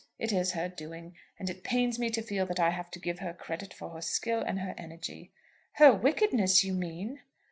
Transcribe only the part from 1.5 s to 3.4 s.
pains me to feel that I have to give her